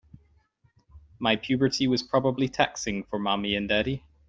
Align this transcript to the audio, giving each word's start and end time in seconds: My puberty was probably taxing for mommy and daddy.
My 1.19 1.35
puberty 1.35 1.87
was 1.87 2.01
probably 2.01 2.47
taxing 2.49 3.03
for 3.03 3.19
mommy 3.19 3.53
and 3.53 3.69
daddy. 3.69 4.03